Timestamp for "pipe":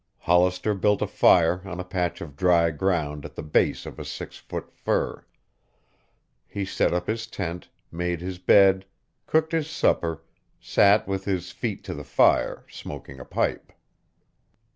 13.25-13.71